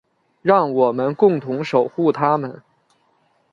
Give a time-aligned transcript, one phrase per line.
[0.41, 2.63] 让我们共同守护她们。